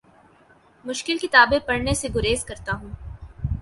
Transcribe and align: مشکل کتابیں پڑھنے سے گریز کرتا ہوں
مشکل 0.85 1.17
کتابیں 1.17 1.57
پڑھنے 1.67 1.93
سے 1.93 2.07
گریز 2.15 2.45
کرتا 2.45 2.75
ہوں 2.75 2.89